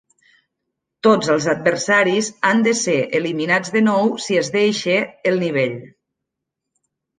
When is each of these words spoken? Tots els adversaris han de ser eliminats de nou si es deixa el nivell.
Tots 1.07 1.27
els 1.33 1.45
adversaris 1.53 2.29
han 2.53 2.65
de 2.69 2.73
ser 2.81 2.97
eliminats 3.21 3.75
de 3.77 3.85
nou 3.91 4.11
si 4.27 4.41
es 4.43 4.53
deixa 4.59 4.99
el 5.35 5.41
nivell. 5.47 5.79